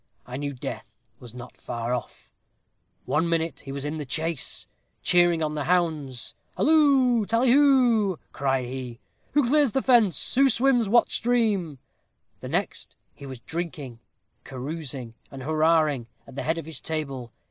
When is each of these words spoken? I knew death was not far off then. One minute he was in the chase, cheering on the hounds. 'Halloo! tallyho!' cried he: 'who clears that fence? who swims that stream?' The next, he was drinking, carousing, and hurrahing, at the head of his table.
I 0.25 0.35
knew 0.35 0.51
death 0.53 0.95
was 1.19 1.35
not 1.35 1.55
far 1.55 1.93
off 1.93 2.31
then. 3.05 3.05
One 3.05 3.29
minute 3.29 3.59
he 3.59 3.71
was 3.71 3.85
in 3.85 3.97
the 3.97 4.03
chase, 4.03 4.65
cheering 5.03 5.43
on 5.43 5.53
the 5.53 5.65
hounds. 5.65 6.33
'Halloo! 6.57 7.23
tallyho!' 7.27 8.17
cried 8.33 8.65
he: 8.65 8.99
'who 9.33 9.47
clears 9.47 9.73
that 9.73 9.83
fence? 9.85 10.33
who 10.33 10.49
swims 10.49 10.89
that 10.89 11.11
stream?' 11.11 11.77
The 12.39 12.49
next, 12.49 12.95
he 13.13 13.27
was 13.27 13.41
drinking, 13.41 13.99
carousing, 14.43 15.13
and 15.29 15.43
hurrahing, 15.43 16.07
at 16.25 16.33
the 16.33 16.41
head 16.41 16.57
of 16.57 16.65
his 16.65 16.81
table. 16.81 17.31